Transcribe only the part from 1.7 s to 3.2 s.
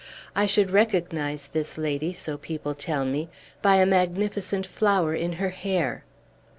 lady, so people tell